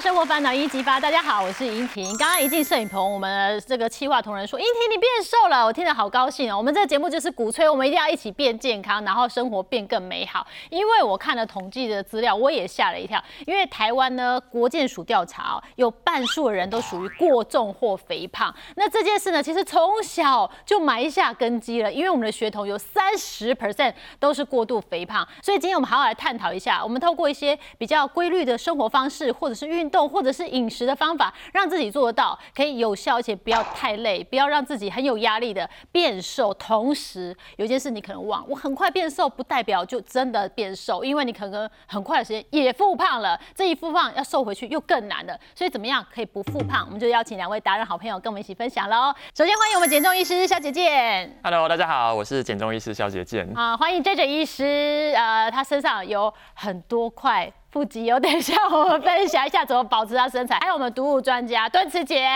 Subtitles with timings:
[0.00, 2.06] 生活烦恼一级发，大家好，我是莹婷。
[2.18, 6.58] 刚刚一进摄影棚，我们这个企划同仁说：“莹婷，你变瘦了。”我听得好高兴哦。
[6.58, 10.46] 我们这个节目就是鼓吹我们一定要一起变健康，然后生活变更美好。
[10.68, 13.22] 因为我看了统计的资料，我也吓了一跳。
[13.46, 18.54] 因为台湾呢，国健署调查哦，有半数的人都属于过重或肥胖。
[18.76, 21.90] 那这件事呢，其实从小就埋下根基了。
[21.90, 26.84] 因为我们的血统有三十 percent 都是过度肥胖，所以今天我们好好来探讨一下。
[26.84, 36.52] 我们透过一些比较规律的生活方式，或者是运动，或者是饮食的方法，让自己做得到，可以有效，而且不要太累，不要让自己很有压力的变瘦。
[36.54, 43.38] 同时，有一件事你可能忘，我很快变瘦，不代表就真的变瘦，因为你可能很快的时间也复胖了。
[43.54, 45.38] 这一复胖要瘦回去又更难了。
[45.54, 46.84] 所以怎么样可以不复胖？
[46.86, 49.14] 我们就邀请两位达人好朋友跟我们一起分享喽。
[49.36, 51.30] 首先欢迎我们减重医师小姐姐。
[51.42, 53.48] Hello，大家好，我是减重医师小姐健。
[53.54, 60.58] 啊，欢迎 J J 医师，呃，他身上有很多块腹肌哦， 等一下我们分享一下怎么保持他身材。
[60.60, 62.26] 还有我们毒物专家敦慈姐，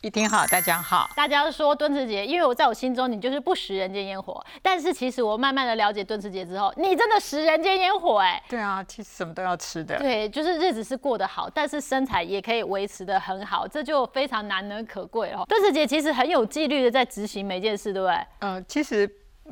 [0.00, 1.08] 一听好，大家好。
[1.14, 8.42] 大家说敦慈姐，因为我在我心中你就是不食人间烟火，但是其实我慢慢的了解敦慈姐之后，你真的食人间烟火哎。
[8.48, 9.96] 对啊，其实什么都要吃的。
[9.96, 15.44] 对，就是日子是过得好，但是身材也可以维持的很好，这就非常难能可贵哦。
[15.46, 18.26] 敦慈姐其实很有纪律的在执行每件事，对不对？
[18.40, 19.08] 呃，其实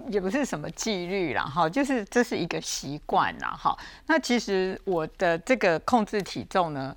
[0.09, 3.77] 也不是什么纪律啦，哈，就是这是一个习惯啦，哈。
[4.07, 6.95] 那其实我的这个控制体重呢，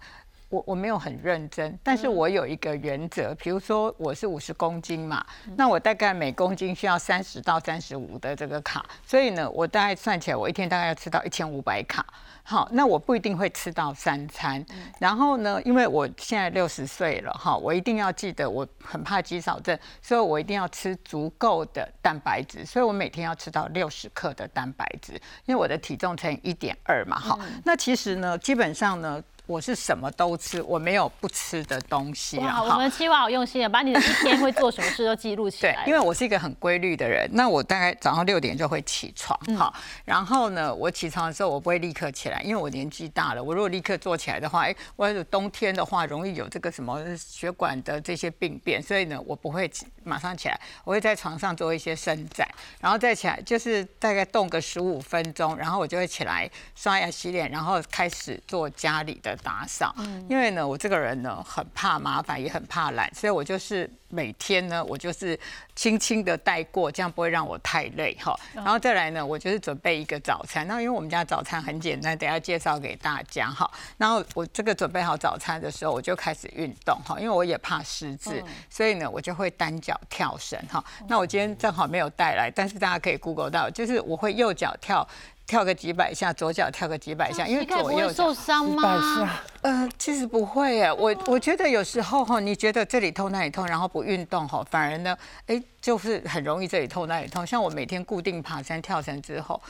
[0.50, 5.24] 我我没有很认真，但是我有一个原则，比如说我是五十公斤嘛，
[5.56, 12.04] 那我大概每公斤需要三十到三十五的这个卡，所以呢，我大概算起来，我一天大概要吃到一千五百卡。
[12.42, 14.66] 好，那我不一定会吃到三餐，
[15.00, 25.14] 然后呢，因为我现在六十岁了哈，我一定要记得，我很怕肌少症，所以我一定要吃足够的蛋白质，所以我每天要吃到六十克的蛋白质，
[25.46, 29.24] 因为我的体重乘以一点二嘛，哈、那其实呢，基本上呢。
[29.50, 32.62] 我是什么都吃，我没有不吃的东西啊。
[32.62, 35.74] 哇，我们七娃好用心啊，把你的一天会做什么事都记录起来。
[35.86, 39.74] 对因为我是一个很规律的人，那我大概早上六点就会起床，好、
[40.06, 52.48] 然后呢，我起床的时候我不会立刻起来，因为我年纪大了，我如果立刻坐起来的话，哎，我有冬天的话容易有这个什么血管的这些病变，所以呢，我不会起马上起来，我会在床上做一些伸展，
[52.80, 59.94] 然后再起来就是大概动个十五分钟，然后我就会起来刷牙洗脸，然后开始做家里的打扫。
[60.28, 65.40] 因为呢，我这个人呢很怕麻烦，也很怕懒，所以我就是每天呢，我就是
[65.76, 68.38] 轻轻的带过，这样不会让我太累哈。
[68.54, 70.68] 然后再来呢，我就是准备一个早餐。
[70.68, 73.70] 那因为我们家早餐很简单，等下介绍给大家哈。
[73.98, 80.84] 然后我这个准备好早餐的时候，我就开始运动哈，因为我也怕失智，所以呢，我就会单脚跳绳哈。
[81.08, 85.08] 那我今天正好没有带来，但是大家可以 Google 到，就是我会右脚跳。
[85.50, 89.28] 跳个几百下，左脚跳个几百下，因为左右脚会受伤吗？
[89.62, 97.46] 呃，其实不会耶，我我觉得有时候哈，你觉得这里痛那里痛，然后不运动哈，反而呢，哎，就是很容易这里痛那里痛。
[97.46, 99.62] 像我每天固定爬山跳绳之后，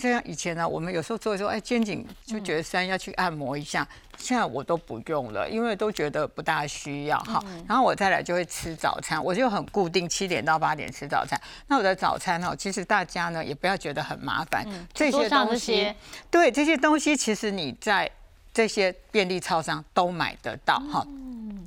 [0.00, 3.86] 这样以前呢，我们有时候做一做，哎，肩颈就觉得酸，要去按摩一下。
[4.18, 7.40] 现在我都不用了，因为都觉得不大需要哈。
[7.68, 11.40] 然后我再来就会吃早餐，我就很固定七点到八点吃早餐。
[11.68, 15.96] 那我的早餐呢，其实大家呢也不要觉得很麻烦，这些东西些，
[16.30, 18.10] 对这些东西，其实你在
[18.56, 21.06] 这些便利超商都买得到哈。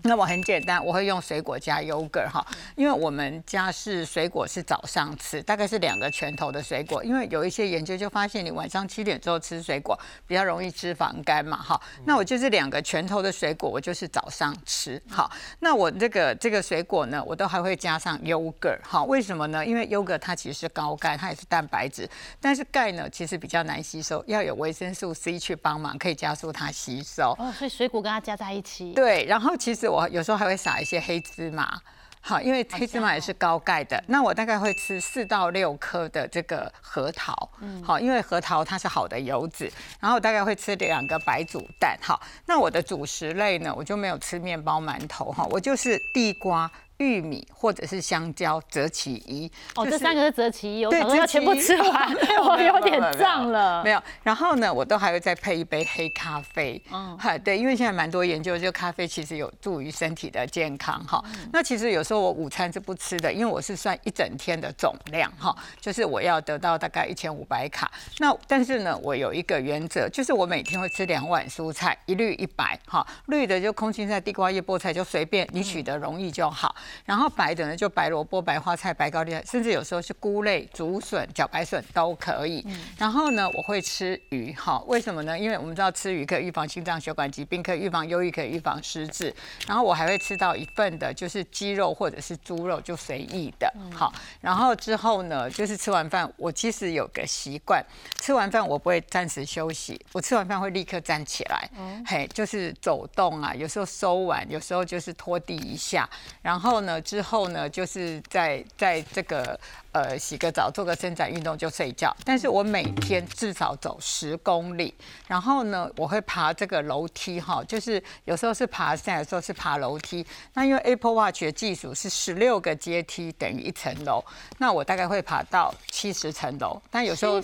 [0.03, 2.45] 那我很简单，我会用水果加 yogurt 哈，
[2.75, 11.79] 因为我们家是水果是早上吃，大概是两个拳头的水果，因为有一些研究就发现你晚上七点之后吃水果比较容易脂肪肝嘛哈。
[12.05, 15.29] 那我就是两个拳头的水果，我就是早上吃好。
[15.59, 19.65] 那我这个这个水果呢，我都还会加上 yogurt 哈，为什么呢？
[19.65, 22.09] 因为 yogurt 它其实是高钙，它也是蛋白质，
[22.39, 27.35] 但是钙呢其实比较难吸收，要有维生素 C 去帮忙，可以加速它吸收。
[27.37, 28.93] 哦，所以水果跟它加在一起。
[28.93, 31.81] 对，然后其实我有时候还会撒一些黑芝麻。
[32.21, 37.49] 好，因为黑芝麻也是高钙的，那我大概会吃四到六颗的这个核桃，
[37.81, 45.31] 好，因为核桃它是好的油脂，然后我大概会吃两个白煮蛋，好，那我的主食类呢，我就没有吃面包、馒头。
[45.31, 46.69] 哈，我就是地瓜。
[46.99, 49.51] 玉米或者是香蕉择其一。
[49.75, 52.15] 哦，就是这三个是择其一，我对想说要全部吃完，
[52.45, 53.83] 我有有点胀了。
[53.83, 56.81] 没有，然后呢，我都还会再配一杯黑咖啡。
[56.91, 61.23] 嗯，哈，对，因为现在蛮多研究，就咖啡其实有助于身体的健康哈。
[61.53, 67.89] 那其实有时候我午餐是不吃的，因为我是算一整天的总量哈，就是我要得到大概一千五百卡。
[68.17, 76.75] 那但是呢，我有一个原则，就是我每天会吃两碗蔬菜，一律一白哈，绿的就空心菜、地瓜叶、菠菜就随便你取得容易就好。
[77.05, 82.65] 然后白的呢，就白萝卜、白花菜、白高丽菜，甚至有时候是菇类、竹笋、茭白笋都可以。
[82.97, 85.37] 然后呢，我会吃鱼，哈，为什么呢？
[85.37, 89.33] 因为我们知道吃鱼可以预防心脏血管疾病，可以预防忧郁，可以预防失智。
[89.67, 93.71] 然后我还会吃到一份的，就是鸡肉或者是猪肉，就随意的。
[93.93, 97.83] 好，然后之后呢，就是吃完饭，我其实有个习惯，
[98.21, 101.69] 吃完饭我不会暂时休息，我吃完饭会立刻站起来，
[102.05, 106.09] 嘿，就是走动啊，有时候收碗，有时候就是拖地一下，
[106.41, 109.59] 然后呢，之后呢，就是在在这个。
[109.99, 112.15] 呃，洗个澡，做个伸展运动就睡觉。
[112.23, 114.93] 但是我每天至少走十公里，
[115.27, 120.25] 然后呢，我会爬这个楼梯哈，就是有时候是爬山，有时候是爬楼梯。
[120.53, 124.23] 那因为 Apple Watch 的技术是十六个阶梯等于一层楼，
[124.57, 126.81] 那我大概会爬到七十层楼。
[126.89, 127.41] 但有时候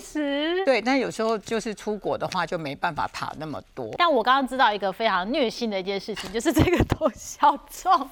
[0.64, 3.90] 对，但有时候就是出国的话就没办法爬那么多。
[3.98, 8.10] 但我刚刚知道一个非常虐心的一件事情，就是这个多小重，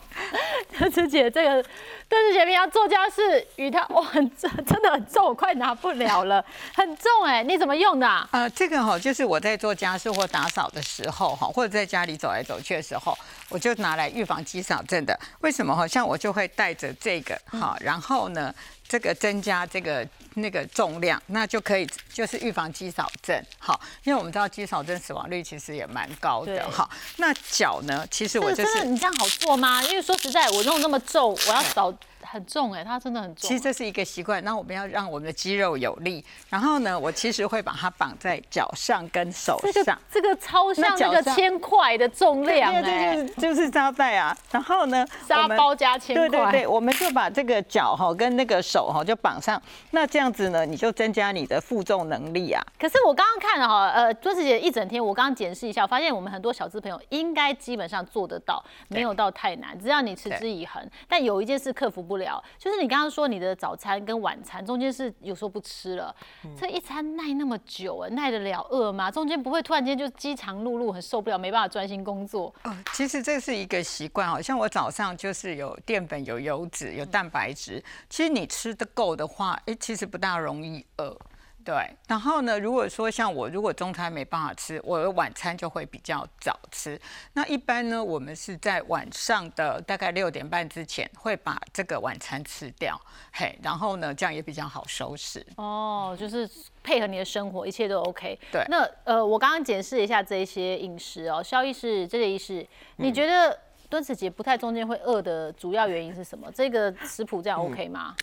[0.79, 4.05] 德 子姐这个德子姐平常做家事与她哇。
[4.67, 6.45] 真的很重，我快拿不了了，
[6.75, 7.43] 很重哎！
[7.43, 8.29] 你怎么用的？
[8.33, 13.17] 呃，这个哈，就是我在做家事或打扫的时候哈，或者在家里走来走去的时候，
[13.49, 15.19] 我就拿来预防肌少症的。
[15.41, 15.87] 为什么哈？
[15.87, 18.55] 像我就会带着这个哈，然后呢，
[18.89, 23.41] 这个增加这个那个重量，那就可以就是预防肌少症。
[23.59, 26.89] 好，因为我们知道肌少症死亡率其实也蛮高的哈。
[27.17, 28.07] 那脚呢？
[28.11, 29.83] 其实我就是你这样好做吗？
[29.85, 31.93] 因为说实在，我弄那么重，我要扫。
[32.35, 33.49] 很重哎，它真的很重。
[33.49, 36.25] 其实这是一个习惯，那我们要让我们的肌肉有力。
[36.51, 39.97] 然后呢，我其实会把它绑在脚上跟手上。
[40.11, 44.37] 这个超像那个铅块的重量哎，就是就是沙袋啊。
[44.51, 46.29] 然后呢，沙包加铅块。
[46.29, 49.63] 对对对，我们就把这个脚哈跟那个手哈就绑上。
[49.93, 52.61] 那这样子呢，你就增加你的负重能力啊。
[52.77, 60.85] 可是我刚刚看了哈，呃，周子姐一整天，我刚刚检视一下，发现我们很多小资朋友应该基本上做得到，没有到太难，只要你持之以恒。
[61.07, 62.24] 但有一件事克服不了。
[62.59, 66.15] 就是你刚刚说你的早餐跟晚餐中间是有时候不吃了，
[66.59, 69.11] 这一餐耐那么久啊，耐得了饿吗？
[69.11, 72.55] 中间不会突然间就饥肠辘辘，很受不了，没办法专心工作？
[72.65, 81.17] 哦，其实这是一个习惯哦，像我早上就是有淀粉、有油脂、有蛋白质，其实你吃的够的话，哎，其实不大容易饿。
[81.65, 82.61] 对，然后呢？
[82.61, 87.01] 如果说像我，如果中餐没办法吃，我的晚餐就会比较早吃。
[87.33, 93.01] 那一般呢，我们是在晚上的大概六点半之前会把这个晚餐吃掉，
[93.33, 95.45] 嘿，然后呢，这样也比较好收拾。
[95.57, 96.49] 哦，就是
[96.83, 98.39] 配合你的生活，一切都 OK。
[98.53, 103.59] 对，那呃，我刚刚解释一下这些饮食哦，肖医师，这个医师，你觉得
[103.89, 106.53] 端子节不太中间会饿的主要原因是什么？
[106.53, 108.15] 这个食谱这样 OK 吗？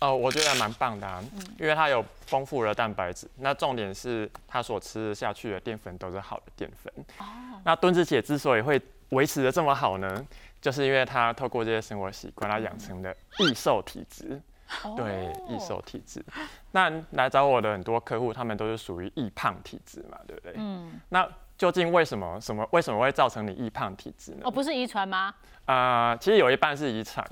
[0.00, 1.22] 哦，我觉得蛮棒的，啊，
[1.58, 3.28] 因为它有丰富的蛋白质。
[3.36, 6.92] 那重点是它所吃下去的淀粉都是好的淀粉。
[7.18, 7.60] 哦。
[7.64, 8.80] 那墩子姐之所以会
[9.10, 10.26] 维持的这么好呢，
[10.60, 14.40] 就是因为她透过这些生活习惯，她养成的易瘦体质。
[14.96, 16.24] 对，易瘦体质。
[16.70, 20.54] 那来找我的很多客户，他们都是属于易胖体质嘛，对不对？
[20.56, 21.00] 嗯。
[21.08, 21.28] 那
[21.60, 24.38] 究竟为什么什么为什么会造成你易胖体质呢？
[24.44, 25.34] 哦，不是遗传吗？
[25.66, 27.22] 啊，其实有一半是遗传。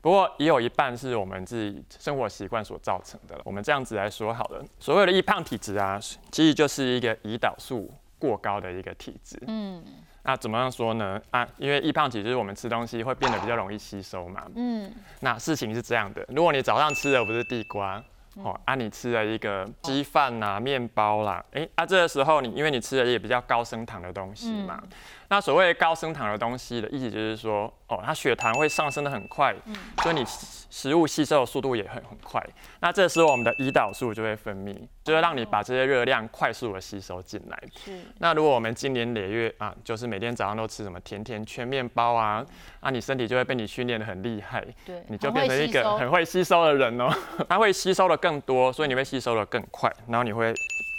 [0.00, 3.40] 不过也有一半是我们自己生活习惯所造成的。
[3.44, 5.96] 我们这样子来说好了，所谓的易胖体质啊，
[6.32, 7.88] 其实就是一个胰岛素
[8.18, 9.40] 过高的一个体质。
[9.46, 9.80] 嗯，
[10.24, 11.22] 那怎么样说呢？
[11.30, 14.42] 啊，因为易胖体质，我们吃东西会变得比较容易吸收嘛。
[14.56, 18.02] 嗯，那事情是这样的，如果你早上吃的不是地瓜，
[18.42, 24.82] 哦，啊，你吃了一个鸡饭呐、面包啦，哎，啊，这个时候你因为你吃的也比较高升糖的东西嘛。
[25.30, 29.54] 那所谓高升糖的东西的意思就是说，哦，它血糖会上升的很快，
[30.02, 30.24] 所以你
[30.70, 32.42] 食物吸收的速度也很很快。
[32.80, 37.62] 那这时候我们的胰岛素就会分泌，就是让你把这些热量快速的吸收进来。
[37.76, 38.00] 是。
[38.20, 42.42] 那如果我们今年累月啊，就是每天早上都吃什么甜甜圈、面包啊，
[42.80, 47.12] 啊，你身体就会被你训练的很厉害，对，你就变成一个很会吸收的人哦。
[47.46, 50.54] 它会吸收的更多，所以你会吸收的更快，然后你会。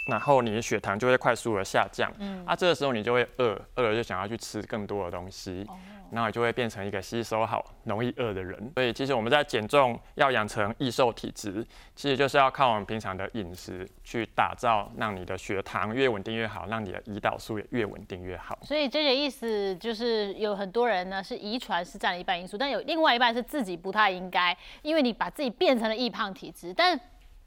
[0.06, 5.64] 然后你的血糖就会快速的下降，嗯，啊，这个时候你就会饿，饿了就想要去吃更多的东西，
[6.10, 8.72] 然后你就会变成一个吸收好、容易饿的人。
[8.74, 11.64] 所以其实我们在减重要养成易瘦体质，
[11.94, 18.58] 其实就是要靠我们平常的饮食去打造，让你的血糖越稳定越好，让你的胰岛素也越稳定越好。
[18.62, 26.98] 所以这个意思就是有很多人呢是遗传是占了一半因素，但有另外一半是自己不太应该，因为你把自己变成了易胖体质，但。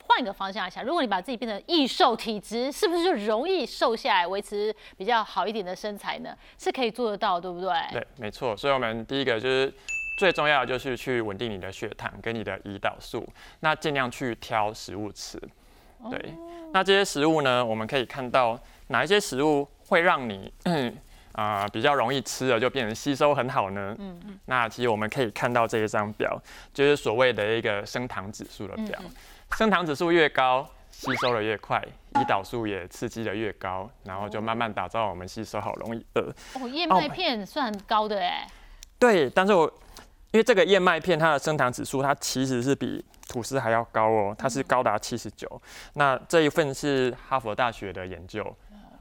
[0.06, 6.36] 换一个方向想，如果你把自己变成易瘦体质，是不是就容易瘦下来，维持比较好一点的身材呢？
[6.58, 7.72] 是可以做得到，对不对？
[7.92, 8.56] 对，没错。
[8.56, 9.74] 所以，我们第一个就是
[10.20, 13.28] 最重要的，就是去稳定你的血糖跟你的胰岛素。
[13.62, 15.40] 那尽量去挑食物吃。
[16.10, 16.34] 对。
[16.72, 20.52] 那这些食物呢，我们可以看到哪一些食物会让你
[21.34, 23.96] 啊、比较容易吃了就变成吸收很好呢？
[23.98, 24.40] 嗯嗯。
[24.46, 26.40] 那其实我们可以看到这一张表，
[26.72, 29.00] 就是所谓的一个升糖指数的表。
[29.58, 31.84] 升糖指数越高，吸收的越快，
[32.14, 36.34] 胰岛素也刺激的越高，然后就慢慢打造我们吸收好容易饿。
[36.56, 38.48] 哦，燕麦片算高的哎，
[38.98, 39.72] 对，但是我
[40.32, 45.62] 因为这个燕麦片它的升糖指数，它其实是比吐司还要高哦，它是高达七十九。
[45.94, 48.44] 那这一份是哈佛大学的研究，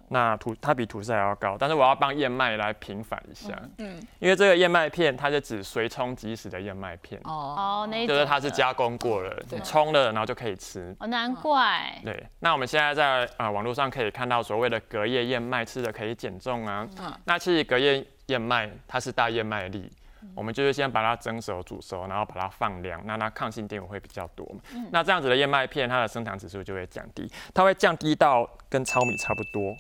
[0.09, 10.94] 那吐它比吐司还要高，但是我要帮燕麦来平反一下，嗯，因为这个燕麦片它是指随冲即食的燕麦片，哦，哦，那就是它是加工过了，你冲了然后就可以吃。
[11.00, 11.99] 哦，难怪。
[12.04, 16.87] 对，那我们现在在啊、网络上可以看到所谓的隔夜燕麦吃的可以减重啊。
[16.99, 19.90] 嗯那其实隔夜燕麦它是大燕麦粒，
[20.35, 24.61] 我们就是先把它蒸熟、煮熟，然后把它放凉，那它抗性淀粉会比较多嘛。
[24.90, 29.75] 那这样子的燕麦片，它的升糖指数就会降低，它会降低到跟糙米差不多。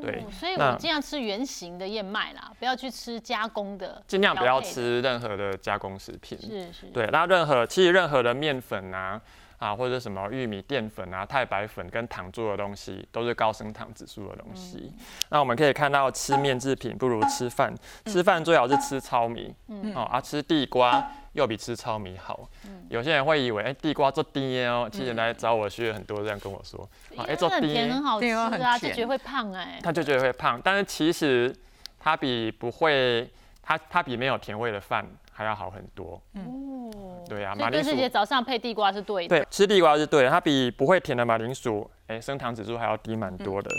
[0.00, 4.60] 哦，对所以那我尽量吃原形的燕麦啦，不要去吃加工的，尽量不要。
[4.70, 6.38] 吃任何的加工食品。
[6.38, 9.20] 是是，对，那任何其实任何的面粉啊
[9.60, 14.90] 啊或者什么玉米淀粉啊、太白粉跟糖做的东西，都是高升糖指数的东西。
[15.28, 17.72] 那我们可以看到，吃面制品不如吃饭，
[18.06, 19.54] 吃饭最好是吃糙米，
[19.94, 22.48] 哦啊吃地瓜又比吃糙米好。
[22.88, 29.78] 有些人会以为，哎、地瓜做低哦，其实来找我学员很多这样跟我说，啊哎、做低甜很好吃啊，就觉得会胖哎。
[29.82, 31.54] 他就觉得会胖，但是其实
[31.98, 33.30] 它比不会，
[33.62, 35.06] 它它比没有甜味的饭
[35.40, 36.20] 还要好很多。
[36.34, 36.90] 嗯，
[37.26, 39.38] 对啊，所以马铃薯早上配地瓜是对的。
[39.38, 43.70] 对，吃地瓜是对的，它比不会甜的马铃薯，哎、升糖指数还要低蛮多的。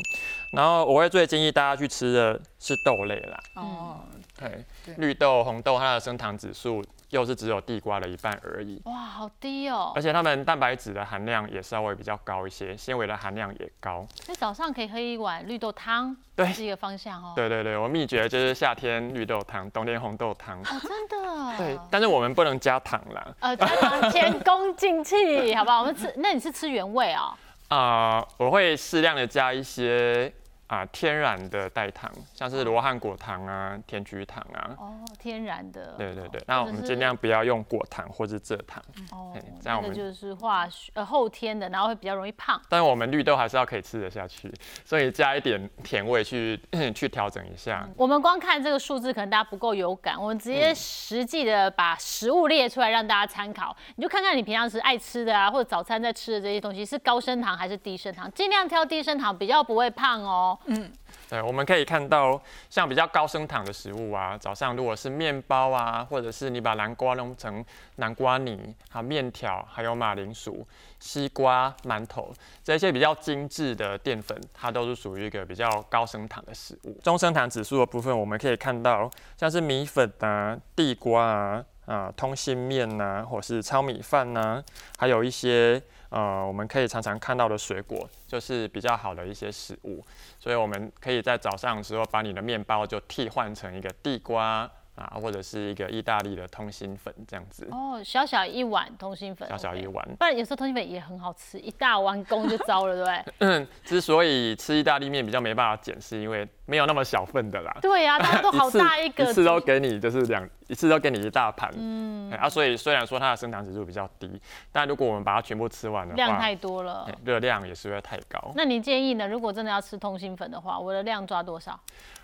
[0.54, 4.00] 然后我会最建议大家去吃的是豆类啦，哦，
[4.40, 8.82] 对对，绿豆、红豆，它的升糖指数又是只有地瓜的一半而已。
[8.86, 10.02] 哇，好低哦而！
[10.02, 14.06] 且它们蛋白质的含量也稍微比较高一些，纤维的含量也高。
[14.28, 17.34] 那早上可以喝一碗绿豆汤，对是一个方向哦。
[17.36, 20.60] 对对对，我秘诀就是夏天绿豆汤，冬天红豆汤。
[20.62, 21.58] 哦，真的。
[21.58, 23.28] 对，但是我们不能加糖啦。
[23.42, 25.82] 呃，加糖前功尽弃，好不好？
[25.82, 27.34] 我们吃，那你是吃原味哦？
[27.68, 30.32] 啊、 我会适量的加一些
[30.72, 34.72] 啊、天然的代糖，像是罗汉果糖啊、甜菊糖啊。
[34.80, 35.96] 哦，天然的。
[35.98, 42.58] 对对对，那我们尽量不要用果糖或是蔗糖，哦嘿，这样我们那个就是化学呃后天的，然后会比较容易胖。
[42.70, 44.50] 但是我们绿豆还是要可以吃得下去，
[44.86, 46.58] 所以加一点甜味去
[46.96, 47.86] 去调整一下。
[47.98, 50.18] 我们光看这个数字，可能大家不够有感。
[50.18, 60.58] 我们直接实际的把食物列出来让大家参考，你就看看你平常时爱吃的啊，或者早餐在吃的这些东西是高升糖还是低升糖，尽量挑低升糖，比较不会胖哦。
[60.66, 60.92] 嗯
[61.30, 67.64] 对，我们可以看到像比较高升糖的食物啊，早上如果是面包啊，或者是你把南瓜弄成
[67.96, 70.68] 南瓜泥，还有面条，还有马铃薯、
[71.00, 77.00] 西瓜、馒头这些比较精致的淀粉，它都是属于一个比较高升糖的食物。
[77.02, 84.62] 中升糖指数的部分，我们可以看到像是米粉啊、地瓜啊、啊通心面呐、或是糙米饭呐、
[84.98, 90.06] 还有一些呃我们可以常常看到的水果，就是比较好的一些食物。
[90.40, 94.70] 所以我们可以在早上的时候把你的面包就替换成一个地瓜
[95.02, 100.08] 啊，或者是一个意大利的通心粉这样子，哦，小小一碗通心粉，小小一碗。
[100.20, 103.34] 不然有时候通心粉也很好吃，一大碗公就糟了，对不对？
[103.40, 107.76] 嗯，之所以吃意大利面比较没办法减，是因为没有那么小份的啦。
[107.82, 111.72] 对呀、大家都 好大一个，一次都给你就是两，一次都给你一大盘。
[111.76, 114.40] 嗯，啊，所以虽然说它的升糖指数比较低，
[114.72, 117.16] 但如果我们把它全部吃完的话，量太多了哎。
[117.26, 118.52] 热量也是会太高。
[118.56, 119.28] 那你建议呢？
[119.28, 121.80] 如果真的要吃通心粉的话，我的量抓多少？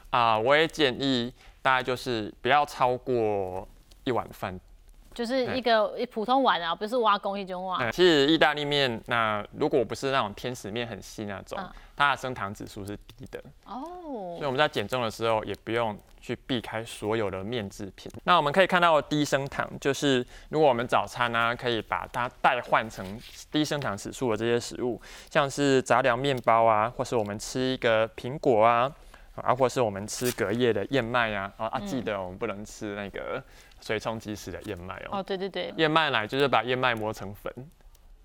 [0.09, 1.33] 啊、我也建议
[1.67, 3.67] 大概就是不要超过
[4.05, 4.57] 一碗饭
[5.13, 7.81] 就是一个一普通碗啊，不是挖工一种碗。
[7.81, 13.81] 嗯，其实意大利面，那如果不是那种天使面很细那种，嗯它的升糖指数是低的，哦
[14.37, 18.09] 所以我们在减重的时候也不用去避开所有的面制品。
[18.23, 23.19] 那我们可以看到低升糖，就是如果我们早餐呢、可以把它代换成
[23.51, 28.89] 低升糖指数的这些食物，像是杂粮面包啊，或是我们吃一个苹果啊。
[29.43, 33.43] 啊，或是我们吃隔夜的燕麦啊，啊啊，记得我们不能吃那个
[33.81, 35.19] 水冲即食的燕麦哦。
[35.19, 37.53] 哦，对对对，燕麦奶就是把燕麦磨成粉，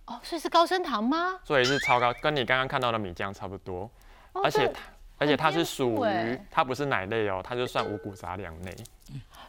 [0.07, 1.38] 哦，所以是高升糖吗？
[1.45, 3.90] 所以是超高，跟你刚刚看到的米浆差不多，
[4.33, 4.81] 哦而且它
[5.19, 8.75] 而且它是属于它不是奶类哦，它就算五谷杂粮类。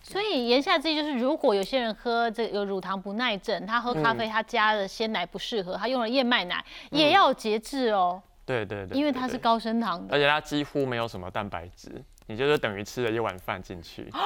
[0.03, 10.13] 所以言下之意就是，如果有些人喝这有乳糖不耐症，他喝咖啡他加了鲜奶不适合，他用了燕麦奶，也要节制哦，对对对，因为它是，高升糖的。
[10.15, 14.11] 而且它几乎没有什么蛋白质，你就是等于吃了一碗饭进去。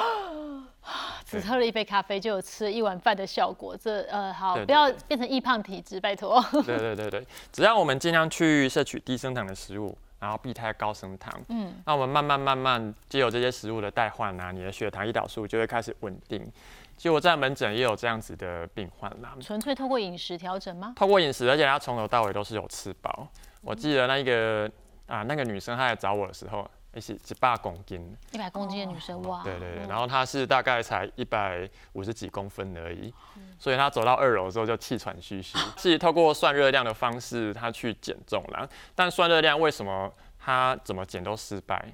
[1.25, 6.41] 只喝了一杯咖啡就有吃了一碗饭的效果，这呃好，不要对变成易胖体质，拜托。
[6.65, 11.33] 对对对对，只要我们尽量去摄取低升糖的食物，然后避开高升糖。
[11.49, 16.49] 嗯，那我们慢慢慢慢借由这些食物的代换啊，你的血糖、胰岛素就会开始稳定。
[16.95, 20.93] 其实我在门诊也有这样子的病患啦，纯粹透过饮食调整吗？
[20.95, 23.27] 透过饮食，而且他从头到尾都是有吃饱。
[23.67, 24.71] 我记得那个
[25.07, 26.69] 啊，那个女生她来找我的时候。
[26.93, 29.43] 一是一百公斤，一百公斤的女生哇！
[29.43, 33.13] 对对对，然后她是大概才一百五十几公分而已，
[33.59, 35.55] 所以她走到二楼之后就气喘吁吁。
[35.77, 38.67] 是透过算热量的方式，她去减重了。
[38.95, 41.93] 但算热量为什么她怎么减都失败？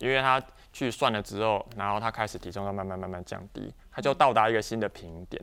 [0.00, 0.42] 因为她
[0.72, 5.40] 去算了之后，然后她开始体重要慢慢慢慢降低，她就到达一个新的平点。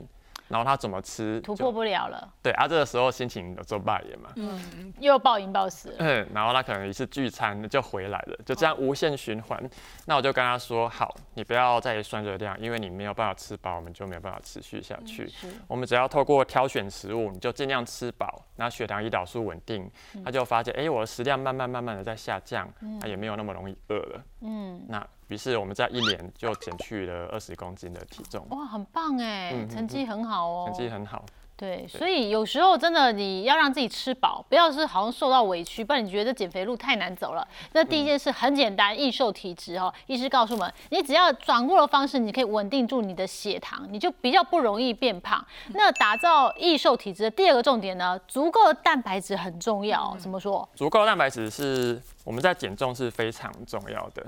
[0.52, 9.58] 然后他怎么吃突破不了了，对啊，这个时候心情有做败也嘛，嗯，又暴饮暴食，嗯，然后他可能一次聚餐就回来了，就这样无限循环。
[10.06, 15.32] 那我就跟他说，好，你不要再算热量，因为你没有办法吃饱，我们就没有办法持续下去。
[15.68, 19.90] 我们只要透过挑选食物，你就尽量吃饱，那血糖、胰岛素稳定，
[20.26, 22.68] 他就发现，哎，我的食量慢慢慢慢的在下降，
[23.00, 24.24] 他也没有那么容易饿了。
[24.42, 25.08] 嗯，那。
[25.32, 28.46] 于是我们在一年就减去了二十公斤的体重。
[28.50, 30.66] 哇，很棒哎，成绩很好哦。
[30.68, 31.24] 成绩很好。
[31.56, 37.48] 对，所以有时候真的你要让自己吃饱，不要是好像受到委屈，不然你觉得减肥路太难走了。
[37.74, 39.94] 那第一件事很简单，易瘦体质哦。
[40.08, 45.46] 医师告诉我们，你只要掌握了方式，你可以稳定住你的血糖，你就比较不容易变胖。
[45.76, 50.18] 那打造易瘦体质的第二个重点呢，足够的蛋白质很重要。
[50.20, 50.68] 怎么说？
[50.76, 54.26] 足够的蛋白质是我们在减重是非常重要的。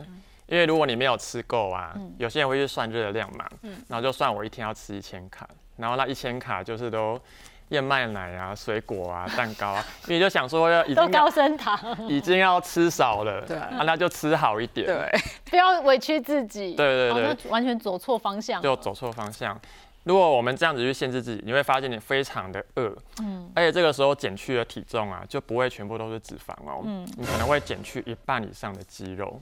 [0.53, 3.49] 因为如果你没有吃够啊，有些人会去算热量嘛，
[3.87, 7.19] 然后就算我一天要吃一千卡，然后那一千卡就是都
[7.69, 15.11] 燕麦奶啊、水果啊、蛋糕啊， 你就想说要已经高升糖，已经要吃少了，对，那就吃好一点，对，
[15.49, 19.59] 不要委屈自己，对对对，完全走错方向，就走错方向。
[20.03, 29.41] 如果我们这样子去限制自己，你会发现你非常的饿，嗯，而且这个时候减去的体重啊，就不会全部都是脂肪哦，嗯，你可能会减去一半以上的肌肉。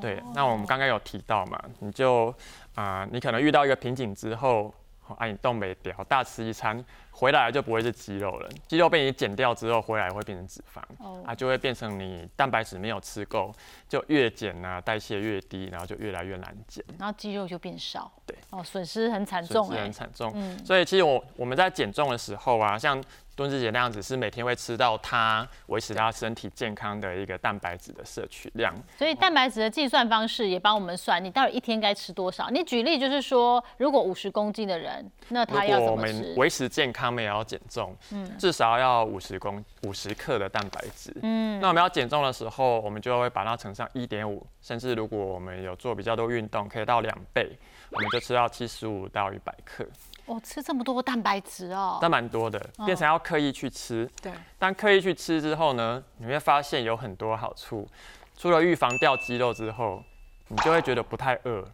[0.00, 2.34] 对，那我们刚刚有提到嘛，你就
[2.74, 4.74] 啊，你可能遇到一个瓶颈之后，
[5.16, 10.82] 啊，你动没掉，大吃一餐回来就不会是肌肉了，肌肉被你减掉之后回来会变成脂肪，
[11.24, 13.52] 啊，就会变成你蛋白质没有吃够，
[13.88, 23.02] 就越减啊，代谢越低，然后就越来越难减，然后肌肉就变少，对，哦，损失很惨重，损失很惨重，嗯，所以其实我我们在减重的时候啊，像。
[23.36, 32.48] 敦志姐那样子是每天会吃到它维持它身体健康的一个蛋白质的摄取量，所以蛋白质的计算方式也帮我们算，你到底一天该吃多少？
[32.48, 36.34] 你举例就是说，如果五十公斤的人，那他要怎么吃？
[36.38, 47.50] 维持健康，没有要减重，嗯，至少要五十公五十克的蛋白质，嗯，那我们要减重的时候，我们就会把它乘上一点五，甚至如果我们有做比较多运动，可以到两倍，
[47.90, 49.86] 我们就吃到七十五到一百克。
[50.26, 54.08] 哦，吃这么多蛋白质哦，那蛮多的，变成要刻意去吃。
[54.20, 57.88] 对，但刻意去吃之后呢，你会发现有很多好处。
[58.36, 60.02] 除了预防掉肌肉之后，
[60.48, 61.64] 你就会觉得不太饿。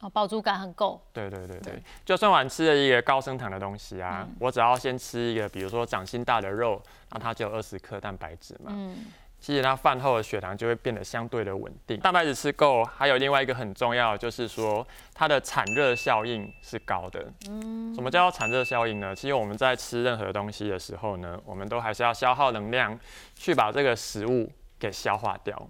[0.00, 1.00] 哦，饱足感很够。
[1.12, 8.70] 对对对对，就算我吃了一个高升糖的东西啊，我只要先吃一个，比如说掌心大的肉，那它就有二十克蛋白质嘛。
[8.74, 9.06] 嗯。
[9.44, 12.00] 其实它饭后的血糖就会变得相对的稳定。
[12.00, 17.30] 蛋白质吃够，还有另外一个很重要，就是说它的产热效应是高的。
[17.50, 19.14] 嗯，什么叫产热效应呢？
[19.14, 22.98] 其实我们在吃任何东西的时候呢，我们都还是要消耗能量
[23.34, 25.68] 去把这个食物给消化掉。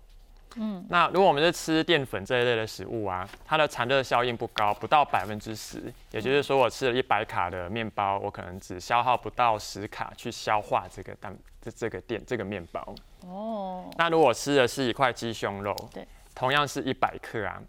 [0.57, 5.93] 嗯，那如果我们是吃淀粉这一类的食物啊，它的产热效应不高，不到百分之十。
[6.13, 12.95] 也就是说，我吃了一百卡的面包，我可能只消耗不到十卡去消化这个蛋这这个淀这个面包。
[13.23, 17.61] 哦，那如果吃的是一块鸡胸肉，对，同样是一百克啊，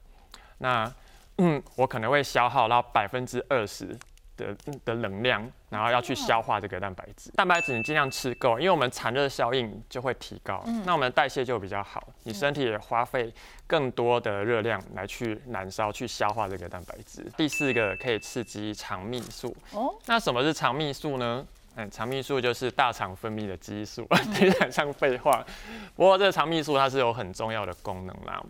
[0.59, 0.93] 那
[1.37, 3.97] 嗯，我可能会消耗到百分之二十
[4.35, 7.31] 的的能量，然后要去消化这个蛋白质。
[7.31, 13.33] 蛋白质你尽量吃够，因为我们产热效应就会提高，那我们的代谢就比较好，你身体也花费
[13.67, 17.25] 更多的热量来去燃烧、去消化这个蛋白质。
[17.37, 19.55] 第四个可以刺激肠泌素。
[19.71, 21.45] 哦，那什么是肠泌素呢？
[21.77, 25.45] 嗯，肠泌素就是大肠分泌的激素，听起来像废话。
[25.93, 28.41] 不过这个肠泌素它是有很重要的功能啦。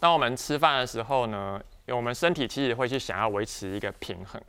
[0.00, 1.60] 当我们吃饭的时候呢，
[1.96, 4.40] 我们身体其实会去想要维持一个平衡，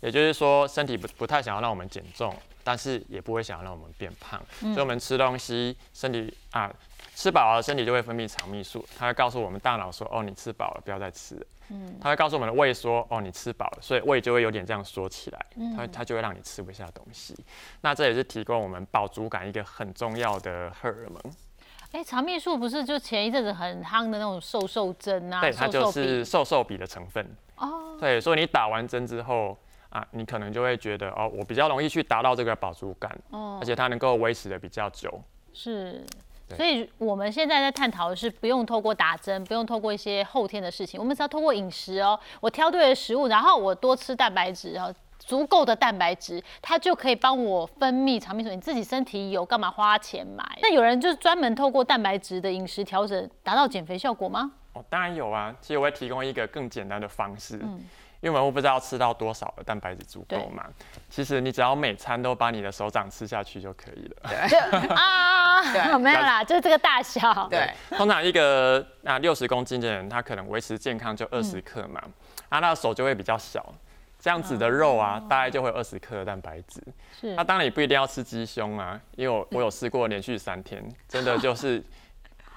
[0.00, 4.40] 也就是说身体不不太想要让我们减重，但是也不会想要让我们变胖。
[4.60, 6.72] 所以我们吃东西，身体啊
[7.14, 11.46] 吃饱了，身体就会分泌肠泌素，它会告诉我们大脑说，哦，你吃饱了，不要再吃了。
[11.70, 17.36] 嗯，它会告诉我们的胃说，哦，你吃饱了，所以胃就会有点这样缩起来，它它就会让你吃不下东西。
[17.82, 21.34] 那这也是提供我们饱足感一个很重要的荷尔蒙。
[21.92, 25.40] 哎，肠泌素不是就前一阵子很夯的那种瘦瘦针啊？
[25.40, 27.26] 对，它就是瘦瘦笔的成分。
[27.56, 29.56] 哦，对，所以你打完针之后
[29.88, 35.22] 啊，你可能就会觉得哦，我比较容易去达到这个饱足感，哦，而且它能够维持的比较久。
[35.52, 36.04] 是。
[36.56, 44.94] 所以我们现在在探讨的是，不用透过打针，不用透过一些后天的事情，我们只要透过饮食哦，我挑对了食物，然后我多吃蛋白质哦。
[45.28, 48.48] 足够的蛋白质，它就可以帮我分泌肠泌素。
[48.48, 50.42] 你自己身体有，干嘛花钱买？
[50.62, 54.50] 那有人就是专门透过蛋白质的饮食调整，达到减肥效果吗？
[54.72, 55.54] 哦，当然有啊。
[55.60, 57.78] 其实我会提供一个更简单的方式，嗯，
[58.22, 60.64] 因为我们不知道吃到多少的蛋白质足够嘛。
[61.10, 64.16] 其实你只要每餐都把你的手掌吃下去就可以了。
[64.48, 67.46] 对 啊，没有啦，就是这个大小。
[67.50, 72.00] 对，通常一个啊六十公斤的人，他可能维持健康就二十克嘛，
[72.48, 73.62] 啊，他的手就会比较小。
[74.18, 76.82] 这样子的肉啊，大概就会有二十克的蛋白质。
[77.20, 77.34] 是。
[77.34, 81.82] 那当然也不一定要吃鸡胸啊，因为我我有试过连续三天， 真的就是，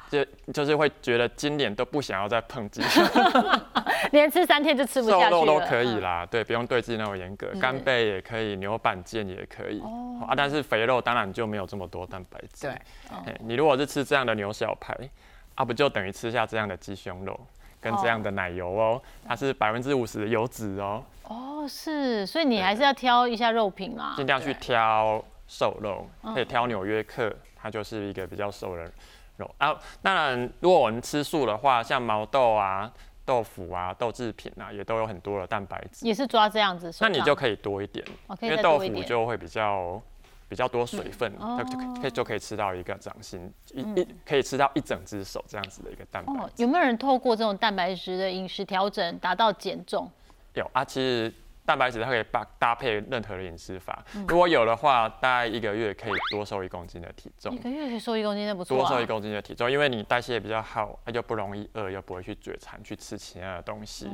[0.10, 3.04] 就就是会觉得今年都不想要再碰鸡胸。
[4.12, 7.48] 连吃三天就吃不下去瘦肉都可以啦，对，不用对自己那么严格。
[7.62, 9.80] 干贝也可以，牛板腱也可以。
[9.82, 10.26] 哦。
[10.28, 12.68] 啊，但是肥肉当然就没有这么多蛋白质。
[13.24, 13.36] 对。
[13.40, 14.98] 你如果是吃这样的牛小排，
[15.56, 17.40] 啊，不就等于吃下这样的鸡胸肉，
[17.80, 21.04] 跟这样的奶油哦，它是百分之五十的油脂哦。
[21.32, 28.92] 哦，是，所以你还是要挑一下肉品嘛，尽量去挑瘦肉，可以挑纽约客，它就是一个比较瘦的
[29.38, 29.74] 肉啊。
[30.02, 32.92] 当然，如果我们吃素的话，像毛豆啊、
[33.24, 36.92] 豆腐啊、豆制品啊，也都有很多的蛋白质，也是抓这样子。
[37.00, 38.06] 那你就可以多一点，
[38.42, 40.02] 因为豆腐就会比较
[40.50, 46.34] 比较多水分，它就可以就可以吃到一个掌心一一可以吃到一整只手这样子的一个蛋白。
[46.58, 50.12] 有没有人透过这种蛋白质的饮食调整，达到减重？
[50.54, 51.34] 有啊，其实
[51.64, 57.54] 蛋白质它可以搭搭配任何的饮食法，如果有的话，大概一个月可以多瘦一公斤的体重。
[57.54, 58.78] 一个月可以瘦一公斤，那不错。
[58.78, 64.10] 多瘦一公斤的体重，因为你代谢比较好，它就不容易饿，又不会去嘴馋去吃其他的东西。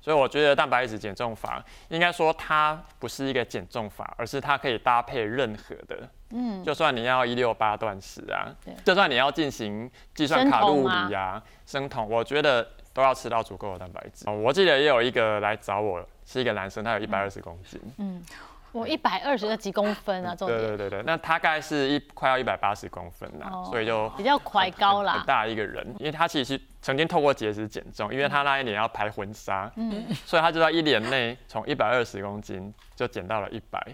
[0.00, 6.08] 所以我觉得蛋白质减重法，应该说它不是一个减重法，而是它可以搭配任何的。
[6.30, 8.48] 嗯，就算你要一六八断食啊，
[8.84, 12.66] 就算你要进行计算卡路里啊，生酮，我觉得。
[12.94, 14.30] 都要吃到足够的蛋白质。
[14.30, 17.78] 我记得也有一个来找我，是一个男生，他有一百二十公斤。
[17.98, 18.24] 嗯，
[18.72, 20.34] 我一百二十个几公分啊？
[20.34, 25.14] 对对对对，那大概是一快要一百八十公分啦，所以就比较快高啦。
[25.14, 33.84] 很大一个人，因为他其实曾经透过节食减重，因为他那一年要拍婚纱，嗯，所以他就在一年内从一百二十公斤就减到了一百。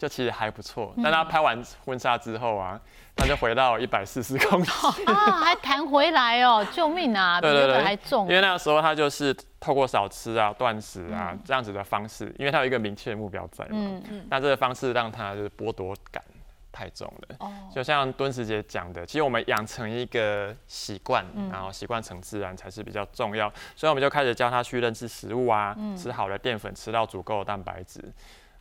[0.00, 2.80] 就其实还不错，但他拍完婚纱之后啊，
[3.14, 4.72] 他就回到一百四十公斤
[5.04, 5.12] 啊，
[5.44, 7.38] 还弹回来哦， 救命啊！
[7.38, 8.26] 对对对，还重。
[8.26, 13.72] 因为那个时候他就是透过少吃啊、断食啊这样子的方式，因为他有一个明确的目标在嘛。
[13.72, 14.26] 嗯嗯。
[14.30, 16.24] 那这个方式让他就是剥夺感
[16.72, 17.36] 太重了。
[17.40, 17.52] 哦。
[17.70, 23.52] 就像敦实姐讲的，其实我们养成一个习惯，然后习惯成自然才是比较重要。
[23.76, 28.02] 所以我们就开始教他去认识食物啊，吃好的淀粉，吃到足够的蛋白质。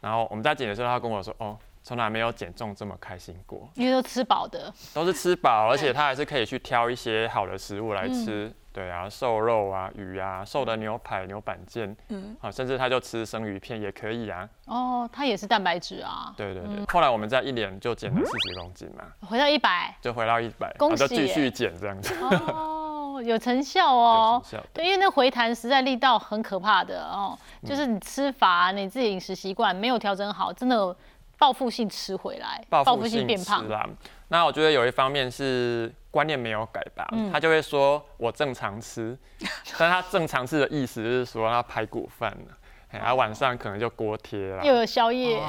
[0.01, 14.47] 然后我们在减的时候，他跟我说：“哦，从来没有减重这么开心过，因为都吃饱的，都是吃饱，而且他还是可以去挑一些好的食物来吃，对啊，瘦肉啊，鱼啊，瘦的牛排、牛板腱，嗯，好，甚至他就吃生鱼片也可以啊。
[14.65, 16.33] 哦，他也是蛋白质啊。
[16.37, 16.85] 对对对。
[16.87, 22.13] 后来我们在一年就减了四十公斤嘛，回到一百，就回到一百，就继续减这样子。
[23.21, 30.95] 有成效哦，对，因为那回弹实在力道很可怕的哦，就是你吃法、你自己饮食习惯没有调整好，真的
[31.37, 33.67] 报复性吃回来，报复性变胖。
[33.69, 33.87] 啦。
[34.27, 39.17] 那我觉得有一方面是观念没有改吧，他就会说我正常吃，
[39.77, 42.31] 但他正常吃的意思就是说他排骨饭
[42.91, 45.39] 然后晚上可能就锅贴啦，又有宵夜。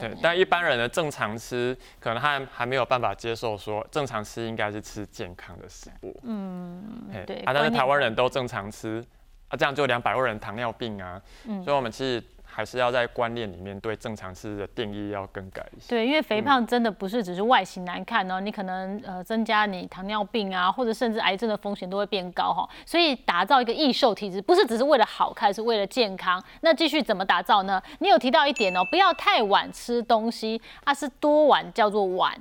[0.00, 6.18] 对，但一般人的正常吃，可能他还没有办法接受说正常吃应该是吃健康的食物。
[6.24, 6.82] 嗯，
[7.26, 7.36] 对。
[7.40, 9.04] 啊，但是台湾人都正常吃，
[9.48, 11.20] 啊，这样就两百万人糖尿病啊。
[11.46, 12.22] 嗯，所以我们其实。
[12.54, 15.86] 还是要在观念里面对正常吃的定义要更改一下。
[15.88, 22.68] 对，因为肥胖真的不是只是外形难看哦，你可能呃增加你糖尿病啊，或者甚至癌症的风险都会变高哈。
[22.84, 26.42] 所以打造一个易瘦体质，不是只是为了好看，是为了健康。
[26.60, 27.82] 那继续怎么打造呢？
[28.00, 32.36] 你有提到一点哦，不要太晚吃东西，啊是多晚叫做晚。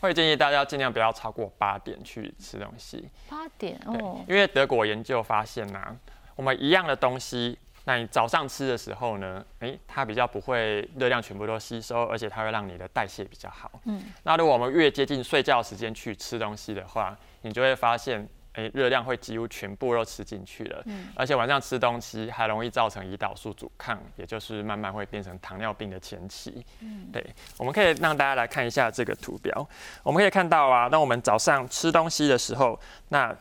[0.00, 3.08] 会建议大家尽量不要超过八点去吃东西。
[3.28, 4.20] 八点哦。
[4.28, 5.96] 因为德国研究发现呐，
[6.36, 7.58] 我们一样的东西。
[7.88, 9.42] 那你早上吃的时候呢？
[9.60, 13.80] 诶，它比较不会热量全部都吸收，而且它会让你的代谢比较好。
[13.86, 20.82] 嗯，那如果我们越接近睡觉时间去吃东西的话，你就会发现，诶，热量会几乎全部都吃进去了。
[20.84, 26.62] 嗯，而且晚上吃东西还容易造成胰岛素阻抗，也就是慢慢会变成糖尿病的前期。
[26.80, 27.24] 嗯，对，
[27.56, 29.66] 我们可以让大家来看一下这个图表，
[30.02, 33.34] 我们可以看到啊，当我们早上吃东西的时候，那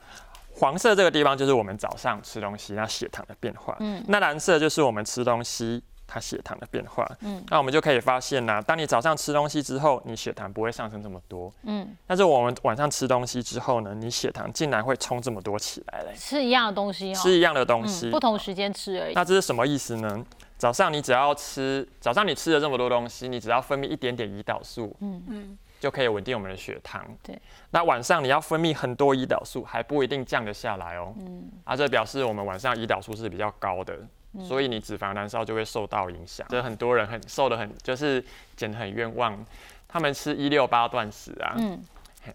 [0.59, 7.05] 黄色这个地方就是我们早上吃东西那血糖的变化，嗯，那蓝色就是我们吃东西它血糖的变化。
[7.21, 11.53] 嗯，那我们就可以发现呢，当你早上吃东西之后，你血糖不会上升这么多。
[11.63, 16.13] 嗯，但是我们晚上吃东西之后呢，你血糖竟然会冲这么多起来嘞。
[16.15, 19.13] 吃一样的东西哦，吃一样的东西，不同时间吃而已。
[19.13, 20.25] 那这是什么意思呢？
[20.57, 27.05] 早上你只要吃，早上你吃了这么多东西，你只要分泌一点点胰岛素，嗯嗯，就可以稳定我们的血糖。
[27.23, 27.39] 对。
[27.71, 31.13] 那晚上你要分泌很多胰岛素，还不一定降得下来哦。
[31.19, 31.49] 嗯。
[31.63, 33.97] 啊，这表示我们晚上胰岛素是比较高的，
[34.43, 36.45] 所以你脂肪燃烧就会受到影响。
[36.49, 38.23] 这很多人很瘦的很，就是
[38.55, 39.45] 减得很冤枉。
[39.87, 41.81] 他们吃一六八断食啊，嗯，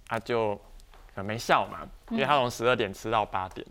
[0.08, 0.58] 啊就
[1.16, 3.66] 没效嘛，因为他从十二点吃到八点。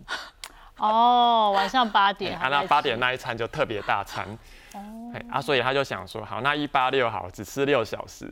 [0.77, 4.25] 哦，晚上八点，啊，那八点那一餐就特别大餐，
[4.73, 8.31] 哦，啊，所以他就想说，好，那一八六好，只吃六小时，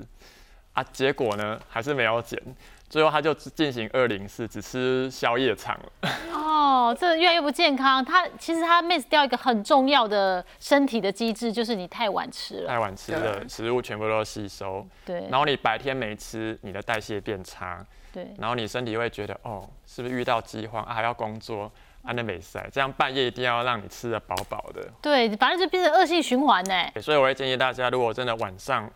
[0.74, 2.42] 啊，结果呢还是没有减，
[2.90, 6.10] 最后他就进行二零四，只吃宵夜场了。
[6.34, 8.04] 哦，这越来越不健康。
[8.04, 21.72] 他其实他 miss 掉一个很重要的身体的机制，就是你太晚吃了，太晚吃了食物全部都吸收，对，然后你白天没吃，你的代谢变差，对，然后你身体会觉得，哦，是不是遇到饥荒啊，还要工作？
[22.02, 24.90] 安德美塞，这样半夜一定要让你吃的饱饱的。
[25.02, 26.74] 对，反正就变成恶性循环呢。
[27.02, 28.90] 所以我会建议大家，如果真的晚上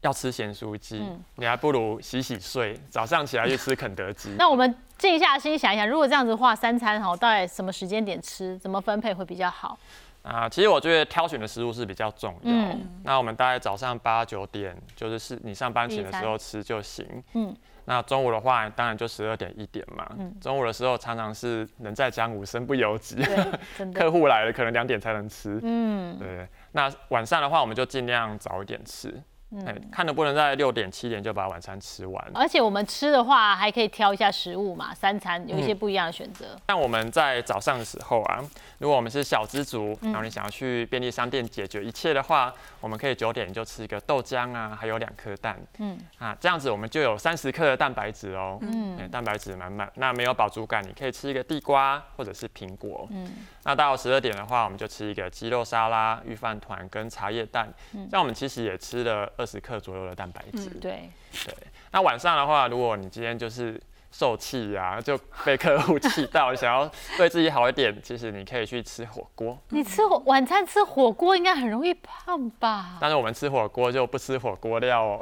[0.00, 1.02] 要吃咸酥鸡，
[1.36, 4.30] 你还不如洗洗睡，早上起来去吃肯德基。
[4.38, 9.78] 那我们静下心想一想，如果这样子的话，三餐哈，到底什么时间点吃，怎么分配会比较好？
[10.22, 12.52] 啊，其实我觉得挑选的食物是比较重要。
[12.52, 12.86] 嗯。
[13.02, 17.06] 那我们大概早上八九点，就是是你上班前的时候吃就行。
[17.34, 17.56] 嗯。
[17.86, 20.06] 那中午的话，当然就十二点一点嘛。
[20.40, 23.16] 中午的时候常常是人在江湖，身不由己。
[23.94, 25.58] 客户来了，可能两点才能吃。
[25.62, 26.46] 嗯，对。
[26.72, 29.22] 那晚上的话，我们就尽量早一点吃。
[29.64, 32.30] 哎，看能不能在六点七点就把晚餐吃完。
[32.34, 36.56] 而且我们吃的话，还可以挑一下食物嘛，三餐有一些不一样的选择。
[36.68, 38.44] 像我们在早上的时候啊，
[38.78, 45.58] 如果我们是小资族，然后你想要去便利商店解决一切的话，我们可以九点就吃一个豆浆啊，还有两颗蛋。
[45.78, 48.58] 嗯，啊，这样子我们就有三十克的蛋白质哦。
[48.62, 49.90] 嗯，蛋白质满满。
[49.94, 53.06] 那没有饱足感，你可以吃一个地瓜或者是苹果。
[53.10, 53.30] 嗯，
[53.64, 57.68] 那到十二点的话，我们就吃一个鸡肉沙拉、御饭团跟茶叶蛋。
[57.94, 59.28] 嗯，这样我们其实也吃了。
[59.36, 60.68] 二十克左右的蛋白质。
[60.80, 61.10] 对
[61.44, 61.54] 对，
[61.92, 69.56] 那晚上的话，如果你今天就是受气呀，就被客户气到，想要对自己好一点，其实你可以去吃火锅。
[69.70, 72.96] 你吃火晚餐吃火锅应该很容易胖吧？
[73.00, 75.18] 但是我们吃火锅就不吃火锅料哦。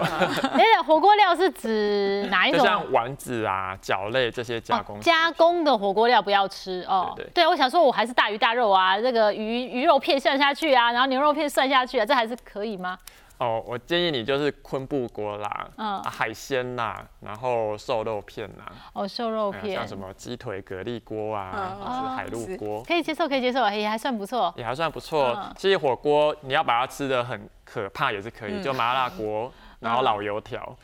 [0.52, 2.60] 哎呀，火锅料是指哪一种？
[2.60, 7.12] 就像丸子啊、饺类这些加工加工的火锅料不要吃哦。
[7.16, 12.96] 对对，我想说我还是大鱼大肉啊，这个鱼鱼肉片涮下去啊，然后牛肉片涮下去啊，这还是可以吗？
[13.38, 25.38] 哦，我建议你就是昆布锅啦，嗯，海鲜啦，然后瘦肉片啦，哦，瘦肉片，像什么鸡腿、蛤蜊锅啊，或是海陆锅，可以接受，可以接受，也还算不错，也还算不错。
[25.56, 30.74] 其实火锅你要把它吃的很可怕也是可以，就麻辣锅，然后老油条。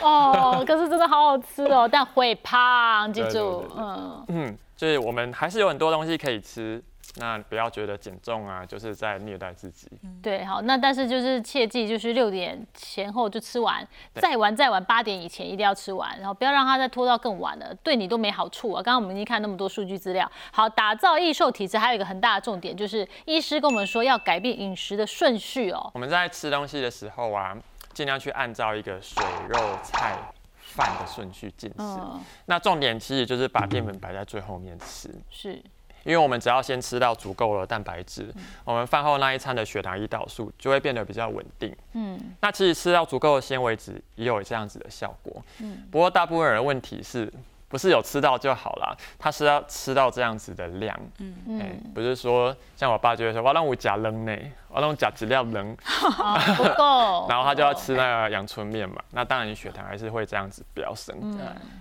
[0.00, 6.82] 哦，可是真的好好吃哦，但会胖，记住，嗯嗯，就是我们还是有很多东西可以吃。
[7.16, 9.90] 那不要觉得减重啊，就是在虐待自己。
[10.22, 18.80] 对，好，那但是就是切记，就是六点前后就吃完，再晚再晚八点以前一定要吃完，然后不要让它再拖到更晚了，对你都没好处啊。
[18.80, 25.90] 刚刚我们已经看那么多数据资料，好，打造易瘦体质还有一个很大的重点，就是医师跟我们说要改变饮食的顺序哦。
[25.94, 27.56] 我们在吃东西的时候啊，
[27.92, 30.16] 尽量去按照一个水肉菜
[30.54, 32.00] 饭的顺序进食。
[32.46, 35.12] 那重点其实就是把淀粉摆在最后面吃。
[35.28, 35.60] 是。
[36.04, 38.32] 因为我们只要先吃到足够的蛋白质，
[38.64, 41.74] 我们饭后那一餐的血糖胰岛素就会变得比较稳定。
[41.92, 45.42] 嗯，那其实吃到足够的纤维质也有这样子的效果。
[45.60, 47.32] 嗯，不过大部分人的问题是。
[47.70, 51.34] 不是有吃到就好了，他是要吃到这样子的量，嗯。
[51.46, 54.36] 嗯，不是说像我爸就会说，我让我夹扔呢，
[54.68, 55.76] 我让我夹资料扔，
[56.56, 61.14] 不够，然后他就要吃那个阳春面嘛，那当然你血糖还是会这样子飙升，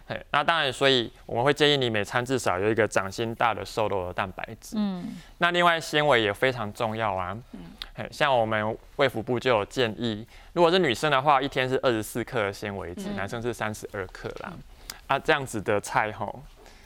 [0.07, 5.03] 对，那当然，所以我们会建议你每餐至少有一个掌心大的瘦肉的蛋白质，嗯，
[5.39, 14.53] 那另外纤维也非常重要啊，嗯，像我们卫福部就有建议，如果是女生的话，一天是二十四克的纤维质，男生是三十二克啦。
[15.09, 16.39] 啊，这样子的菜吼，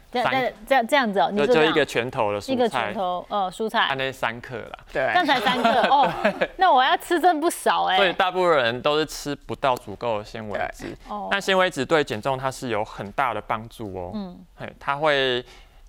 [0.10, 0.32] 这样
[0.66, 6.10] 这样这样子哦，就就一个拳头的蔬菜，一个拳头呃蔬菜，按那三克啦，对，这样才三克哦，
[6.56, 15.44] 那我要吃真不少哎，所以大部分人都是吃不到足够的纤维质，哦，但纤维质对减重它是有很大的帮助哦，嗯，嘿，它会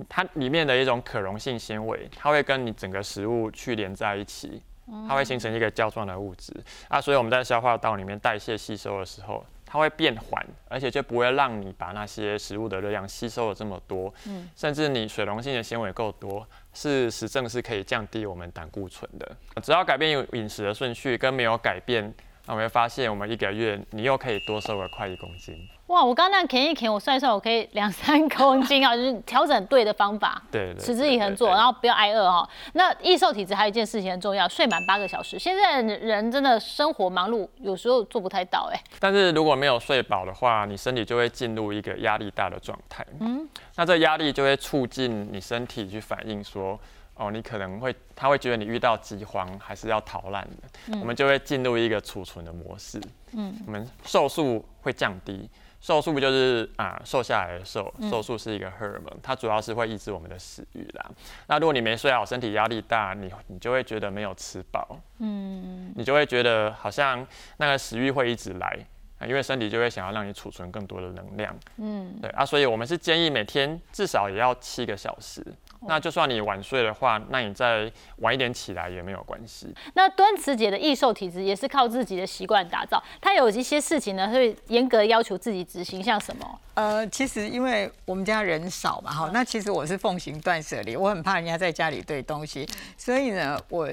[0.08, 4.60] 它里面的一种可溶性纤维，它会跟你整个食物去连在一起，
[5.08, 6.52] 它会形成一个胶状的物质。
[6.88, 9.44] 啊，所以我们在消化道里面代谢吸收的时候。
[9.74, 19.37] 它会变缓，而且就不会让你把那些食物的热量吸收了这么多，嗯，甚至你水溶性的纤维够多，是实证是可以降低我们胆固醇的。
[19.60, 22.14] 只要改变饮食的顺序，跟没有改变，
[22.46, 25.68] 那我会发现我们一个月你又可以多瘦了快一公斤。
[25.88, 32.48] 哇，我刚刚那样填一填，我算一算，我可以 两三公斤啊，就是调整对的方法，对对，持之以恒做，然后不要挨饿哈。
[32.72, 35.38] 那易瘦体质还有一件事情很重要，睡满八个小时。
[35.38, 38.80] 现在人真的生活忙碌，有时候做不太到哎。
[38.98, 43.06] 但是如果没有睡饱的话，你身体就会进入一个压力大的状态。
[43.20, 46.80] 嗯，那这压力就会促进你身体去反应说，
[47.14, 50.42] 哦，你可能会，他会觉得你遇到饥荒还是要逃难
[50.88, 52.98] 的，我们就会进入一个储存的模式。
[53.32, 55.46] 嗯，我们瘦素会降低。
[55.84, 61.10] 瘦素不就是啊，瘦下来的瘦，瘦素是一个荷尔蒙，它主要是会抑制我们的食欲啦。
[61.46, 67.26] 那如果你没睡好，身体压力大，你你就会觉得没有吃饱，嗯，你就会觉得好像
[67.58, 68.78] 那个食欲会一直来，
[69.18, 75.44] 啊因为身体就会想要让你储存更多的能量，嗯，对啊，所以我们是建议每天至少也要七个小时。
[75.86, 79.74] 那就算你晚睡的话，那你再晚一点起来也没有关系。
[79.94, 86.60] 那端慈姐的易瘦体质也是靠自己的习惯打造，她有一些事情呢会严格要求自己执行，像什么？
[86.74, 92.68] 呃，其实因为我们家人少嘛，哈，那其实我是奉行断舍离，我很怕人家在家里堆东西，
[92.98, 93.88] 所以呢，我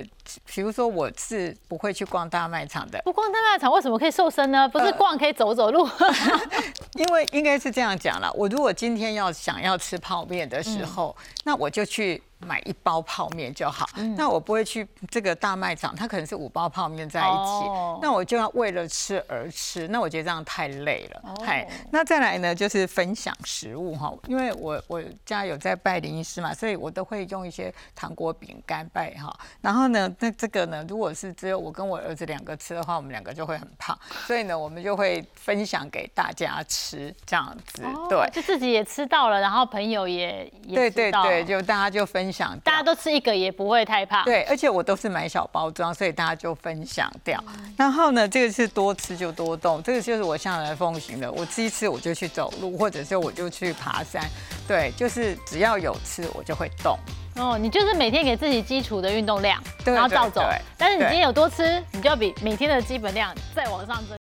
[0.45, 2.99] 比如说我是不会去逛大卖场的。
[3.03, 4.67] 不逛大卖场为什么可以瘦身呢？
[4.67, 5.87] 不是逛可以走走路？
[7.01, 12.21] 因为应该是这样讲了，我如果今天要想要吃泡面的时候，那我就去。
[12.45, 21.35] 买一包泡面就好，那我不会去这个大卖场，它可能是五包泡面在一起，那我就要为了吃而吃，那我觉得这样太累了。
[21.45, 29.31] 嗨，那再来呢，就是分享食物哈，因为我我家有在拜林医师嘛，所以我都会用一些糖果饼干拜哈。
[29.61, 42.30] 然后呢，那这个呢，如果是只有我跟我儿子两个吃的话，我们两个就会很胖，所以呢，我们就会分享给大家吃这样子，对，就自己也吃到了，然后朋友也也对对对，就大家就分。
[42.31, 47.43] 享大家都吃一个也不会太胖，对，而且我都是买小包装，所以大家就分享掉。
[47.77, 51.31] 然后呢，这个是多吃就多动，这个就是我向来奉行的。
[51.31, 54.23] 我吃一吃我就去走路，或者是我就去爬山，
[54.67, 56.97] 对，就是只要有吃我就会动。
[57.37, 60.43] 哦，你就是每天给自己基础的运动量，然后照走。
[60.77, 64.07] 但是你今天有多吃，你就要比每天的基本量再往上增。